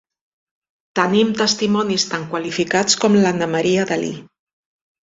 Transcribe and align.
Tenim 0.99 1.35
testimonis 1.41 2.09
tan 2.15 2.27
qualificats 2.33 2.99
com 3.05 3.21
l'Anna 3.23 3.53
Maria 3.57 3.89
Dalí. 3.95 4.15